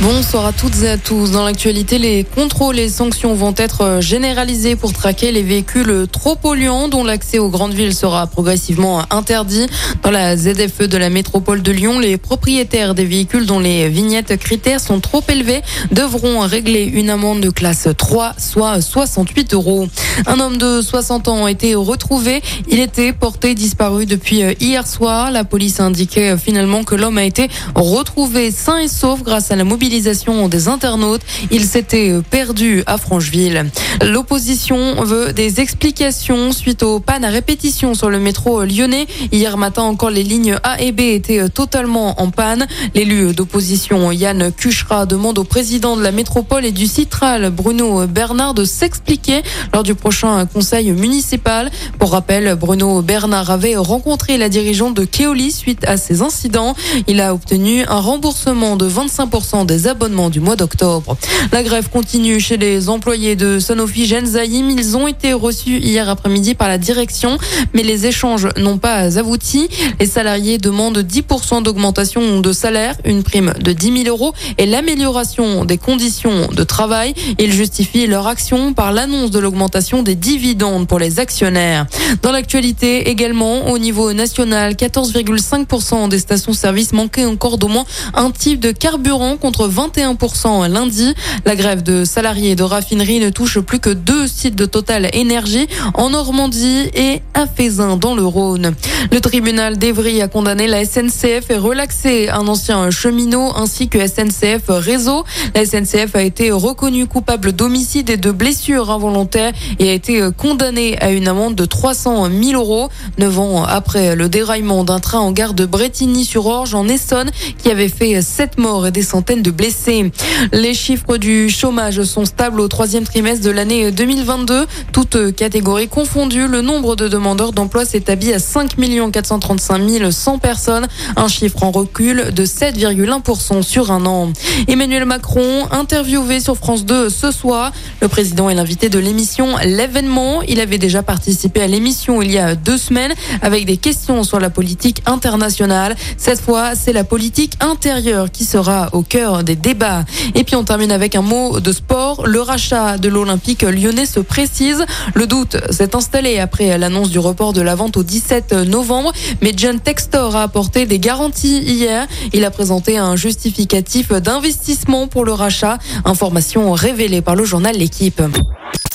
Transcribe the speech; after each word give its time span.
Bonsoir 0.00 0.46
à 0.46 0.52
toutes 0.52 0.80
et 0.84 0.90
à 0.90 0.96
tous. 0.96 1.32
Dans 1.32 1.44
l'actualité, 1.44 1.98
les 1.98 2.22
contrôles 2.22 2.78
et 2.78 2.88
sanctions 2.88 3.34
vont 3.34 3.52
être 3.56 3.98
généralisés 4.00 4.76
pour 4.76 4.92
traquer 4.92 5.32
les 5.32 5.42
véhicules 5.42 6.06
trop 6.12 6.36
polluants 6.36 6.86
dont 6.86 7.02
l'accès 7.02 7.40
aux 7.40 7.48
grandes 7.48 7.74
villes 7.74 7.94
sera 7.94 8.28
progressivement 8.28 9.02
interdit. 9.10 9.66
Dans 10.04 10.12
la 10.12 10.36
ZFE 10.36 10.82
de 10.82 10.96
la 10.96 11.10
métropole 11.10 11.62
de 11.62 11.72
Lyon, 11.72 11.98
les 11.98 12.16
propriétaires 12.16 12.94
des 12.94 13.04
véhicules 13.04 13.44
dont 13.44 13.58
les 13.58 13.88
vignettes 13.88 14.36
critères 14.36 14.80
sont 14.80 15.00
trop 15.00 15.20
élevées 15.28 15.62
devront 15.90 16.38
régler 16.42 16.84
une 16.84 17.10
amende 17.10 17.40
de 17.40 17.50
classe 17.50 17.88
3, 17.96 18.34
soit 18.38 18.80
68 18.80 19.52
euros. 19.54 19.88
Un 20.26 20.38
homme 20.38 20.58
de 20.58 20.80
60 20.80 21.26
ans 21.26 21.46
a 21.46 21.50
été 21.50 21.74
retrouvé. 21.74 22.40
Il 22.68 22.78
était 22.78 23.12
porté 23.12 23.56
disparu 23.56 24.06
depuis 24.06 24.42
hier 24.60 24.86
soir. 24.86 25.32
La 25.32 25.42
police 25.42 25.80
a 25.80 25.86
indiqué 25.86 26.36
finalement 26.38 26.84
que 26.84 26.94
l'homme 26.94 27.18
a 27.18 27.24
été 27.24 27.48
retrouvé 27.74 28.52
sain 28.52 28.78
et 28.78 28.88
sauf 28.88 29.24
grâce 29.24 29.50
à 29.50 29.56
la 29.56 29.64
des 29.88 30.68
internautes. 30.68 31.22
Il 31.50 31.64
s'était 31.64 32.14
perdu 32.30 32.82
à 32.86 32.98
Francheville. 32.98 33.70
L'opposition 34.04 35.02
veut 35.02 35.32
des 35.32 35.60
explications 35.60 36.52
suite 36.52 36.82
aux 36.82 37.00
pannes 37.00 37.24
à 37.24 37.30
répétition 37.30 37.94
sur 37.94 38.10
le 38.10 38.18
métro 38.18 38.64
lyonnais. 38.64 39.06
Hier 39.32 39.56
matin 39.56 39.82
encore, 39.82 40.10
les 40.10 40.22
lignes 40.22 40.56
A 40.62 40.80
et 40.80 40.92
B 40.92 41.00
étaient 41.00 41.48
totalement 41.48 42.20
en 42.20 42.30
panne. 42.30 42.66
L'élu 42.94 43.32
d'opposition 43.32 44.12
Yann 44.12 44.52
Cuchera 44.52 45.06
demande 45.06 45.38
au 45.38 45.44
président 45.44 45.96
de 45.96 46.02
la 46.02 46.12
métropole 46.12 46.64
et 46.64 46.72
du 46.72 46.86
Citral, 46.86 47.50
Bruno 47.50 48.06
Bernard, 48.06 48.54
de 48.54 48.64
s'expliquer 48.64 49.42
lors 49.72 49.82
du 49.82 49.94
prochain 49.94 50.44
conseil 50.46 50.92
municipal. 50.92 51.70
Pour 51.98 52.12
rappel, 52.12 52.56
Bruno 52.56 53.00
Bernard 53.00 53.50
avait 53.50 53.76
rencontré 53.76 54.36
la 54.36 54.48
dirigeante 54.48 54.94
de 54.94 55.04
Keoli 55.04 55.50
suite 55.50 55.86
à 55.86 55.96
ces 55.96 56.20
incidents. 56.20 56.74
Il 57.06 57.20
a 57.20 57.32
obtenu 57.32 57.84
un 57.88 58.00
remboursement 58.00 58.76
de 58.76 58.88
25% 58.88 59.66
des 59.66 59.77
abonnements 59.86 60.30
du 60.30 60.40
mois 60.40 60.56
d'octobre. 60.56 61.16
La 61.52 61.62
grève 61.62 61.88
continue 61.90 62.40
chez 62.40 62.56
les 62.56 62.88
employés 62.88 63.36
de 63.36 63.58
Sanofi 63.58 64.06
Genzyme. 64.06 64.70
Ils 64.70 64.96
ont 64.96 65.06
été 65.06 65.32
reçus 65.32 65.78
hier 65.78 66.08
après-midi 66.08 66.54
par 66.54 66.68
la 66.68 66.78
direction, 66.78 67.38
mais 67.74 67.82
les 67.82 68.06
échanges 68.06 68.48
n'ont 68.56 68.78
pas 68.78 69.18
abouti. 69.18 69.68
Les 70.00 70.06
salariés 70.06 70.58
demandent 70.58 70.98
10% 70.98 71.62
d'augmentation 71.62 72.40
de 72.40 72.52
salaire, 72.52 72.94
une 73.04 73.22
prime 73.22 73.54
de 73.62 73.72
10 73.72 74.04
000 74.04 74.08
euros 74.08 74.32
et 74.56 74.66
l'amélioration 74.66 75.64
des 75.64 75.78
conditions 75.78 76.48
de 76.48 76.64
travail. 76.64 77.14
Ils 77.38 77.52
justifient 77.52 78.06
leur 78.06 78.26
action 78.26 78.72
par 78.72 78.92
l'annonce 78.92 79.30
de 79.30 79.38
l'augmentation 79.38 80.02
des 80.02 80.14
dividendes 80.14 80.88
pour 80.88 80.98
les 80.98 81.20
actionnaires. 81.20 81.86
Dans 82.22 82.32
l'actualité 82.32 83.10
également, 83.10 83.68
au 83.70 83.78
niveau 83.78 84.12
national, 84.12 84.74
14,5% 84.74 86.08
des 86.08 86.18
stations-service 86.18 86.92
manquaient 86.92 87.26
encore 87.26 87.58
d'au 87.58 87.68
moins 87.68 87.84
un 88.14 88.30
type 88.30 88.60
de 88.60 88.72
carburant 88.72 89.36
contre 89.36 89.67
21% 89.68 90.68
lundi. 90.70 91.14
La 91.44 91.56
grève 91.56 91.82
de 91.82 92.04
salariés 92.04 92.56
de 92.56 92.62
raffinerie 92.62 93.20
ne 93.20 93.30
touche 93.30 93.58
plus 93.60 93.78
que 93.78 93.90
deux 93.90 94.26
sites 94.26 94.56
de 94.56 94.66
Total 94.66 95.08
Énergie 95.12 95.66
en 95.94 96.10
Normandie 96.10 96.90
et 96.94 97.22
à 97.34 97.46
Fézin 97.46 97.96
dans 97.96 98.14
le 98.14 98.24
Rhône. 98.24 98.74
Le 99.12 99.20
tribunal 99.20 99.78
d'Evry 99.78 100.20
a 100.22 100.28
condamné 100.28 100.66
la 100.66 100.84
SNCF 100.84 101.50
et 101.50 101.56
relaxé 101.56 102.28
un 102.28 102.46
ancien 102.48 102.90
cheminot 102.90 103.52
ainsi 103.56 103.88
que 103.88 103.98
SNCF 104.06 104.64
Réseau. 104.68 105.24
La 105.54 105.64
SNCF 105.64 106.14
a 106.14 106.22
été 106.22 106.50
reconnue 106.50 107.06
coupable 107.06 107.52
d'homicide 107.52 108.10
et 108.10 108.16
de 108.16 108.30
blessures 108.30 108.90
involontaires 108.90 109.52
et 109.78 109.90
a 109.90 109.92
été 109.92 110.28
condamnée 110.36 110.98
à 111.00 111.10
une 111.10 111.28
amende 111.28 111.54
de 111.54 111.64
300 111.64 112.28
000 112.30 112.60
euros. 112.60 112.88
Neuf 113.18 113.38
ans 113.38 113.64
après 113.64 114.16
le 114.16 114.28
déraillement 114.28 114.84
d'un 114.84 115.00
train 115.00 115.20
en 115.20 115.32
gare 115.32 115.54
de 115.54 115.66
Bretigny-sur-Orge 115.66 116.74
en 116.74 116.88
Essonne 116.88 117.30
qui 117.62 117.70
avait 117.70 117.88
fait 117.88 118.20
sept 118.22 118.58
morts 118.58 118.86
et 118.86 118.90
des 118.90 119.02
centaines 119.02 119.42
de 119.42 119.50
blessés. 119.58 120.12
Les 120.52 120.72
chiffres 120.72 121.16
du 121.16 121.50
chômage 121.50 122.02
sont 122.04 122.24
stables 122.24 122.60
au 122.60 122.68
troisième 122.68 123.04
trimestre 123.04 123.44
de 123.44 123.50
l'année 123.50 123.90
2022. 123.90 124.66
Toutes 124.92 125.34
catégories 125.34 125.88
confondues, 125.88 126.46
le 126.46 126.62
nombre 126.62 126.94
de 126.94 127.08
demandeurs 127.08 127.52
d'emploi 127.52 127.84
s'établit 127.84 128.32
à 128.32 128.38
5 128.38 128.76
435 129.12 130.12
100 130.12 130.38
personnes, 130.38 130.86
un 131.16 131.26
chiffre 131.26 131.64
en 131.64 131.72
recul 131.72 132.32
de 132.32 132.44
7,1% 132.46 133.62
sur 133.62 133.90
un 133.90 134.06
an. 134.06 134.32
Emmanuel 134.68 135.04
Macron, 135.04 135.66
interviewé 135.72 136.38
sur 136.38 136.56
France 136.56 136.84
2 136.84 137.08
ce 137.10 137.32
soir, 137.32 137.72
le 138.00 138.06
président 138.06 138.48
est 138.48 138.54
l'invité 138.54 138.88
de 138.88 138.98
l'émission 139.00 139.56
L'événement. 139.64 140.42
Il 140.42 140.60
avait 140.60 140.78
déjà 140.78 141.02
participé 141.02 141.62
à 141.62 141.66
l'émission 141.66 142.22
il 142.22 142.30
y 142.30 142.38
a 142.38 142.54
deux 142.54 142.78
semaines 142.78 143.12
avec 143.42 143.66
des 143.66 143.76
questions 143.76 144.22
sur 144.22 144.38
la 144.38 144.50
politique 144.50 145.02
internationale. 145.06 145.96
Cette 146.16 146.40
fois, 146.40 146.76
c'est 146.76 146.92
la 146.92 147.02
politique 147.02 147.54
intérieure 147.60 148.30
qui 148.30 148.44
sera 148.44 148.88
au 148.92 149.02
cœur 149.02 149.37
des 149.42 149.56
débats. 149.56 150.04
Et 150.34 150.44
puis 150.44 150.56
on 150.56 150.64
termine 150.64 150.92
avec 150.92 151.14
un 151.14 151.22
mot 151.22 151.60
de 151.60 151.72
sport. 151.72 152.26
Le 152.26 152.40
rachat 152.40 152.98
de 152.98 153.08
l'Olympique 153.08 153.62
lyonnais 153.62 154.06
se 154.06 154.20
précise. 154.20 154.84
Le 155.14 155.26
doute 155.26 155.56
s'est 155.70 155.94
installé 155.94 156.38
après 156.38 156.78
l'annonce 156.78 157.10
du 157.10 157.18
report 157.18 157.52
de 157.52 157.60
la 157.60 157.74
vente 157.74 157.96
au 157.96 158.02
17 158.02 158.52
novembre. 158.52 159.12
Mais 159.42 159.52
John 159.56 159.80
Textor 159.80 160.36
a 160.36 160.42
apporté 160.42 160.86
des 160.86 160.98
garanties 160.98 161.58
hier. 161.58 162.06
Il 162.32 162.44
a 162.44 162.50
présenté 162.50 162.98
un 162.98 163.16
justificatif 163.16 164.12
d'investissement 164.12 165.06
pour 165.06 165.24
le 165.24 165.32
rachat. 165.32 165.78
Information 166.04 166.72
révélée 166.72 167.22
par 167.22 167.36
le 167.36 167.44
journal 167.44 167.76
L'équipe. 167.76 168.22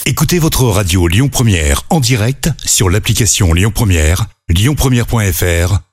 Écoutez 0.05 0.39
votre 0.39 0.65
radio 0.65 1.07
Lyon 1.07 1.29
Première 1.29 1.83
en 1.89 1.99
direct 1.99 2.49
sur 2.65 2.89
l'application 2.89 3.53
Lyon 3.53 3.71
Première, 3.73 4.25
lyonpremière.fr 4.49 5.92